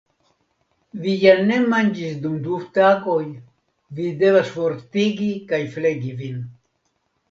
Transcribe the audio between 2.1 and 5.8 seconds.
dum du tagoj; vi devas fortigi kaj